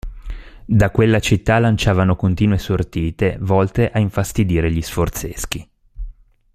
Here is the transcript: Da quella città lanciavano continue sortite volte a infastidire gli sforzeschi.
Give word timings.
Da 0.65 0.89
quella 0.89 1.19
città 1.19 1.59
lanciavano 1.59 2.15
continue 2.15 2.57
sortite 2.57 3.37
volte 3.41 3.91
a 3.91 3.99
infastidire 3.99 4.71
gli 4.71 4.81
sforzeschi. 4.81 5.69